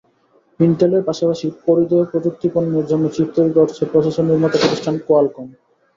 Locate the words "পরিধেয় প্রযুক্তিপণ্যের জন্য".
1.65-3.05